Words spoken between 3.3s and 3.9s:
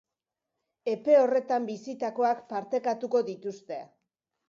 dituzte.